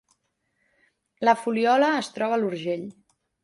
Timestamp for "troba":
2.19-2.39